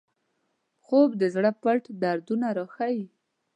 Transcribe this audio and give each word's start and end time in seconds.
خوب 0.83 1.09
د 1.21 1.23
زړه 1.35 1.51
پټ 1.61 1.81
دردونه 2.01 2.47
راښيي 2.57 3.05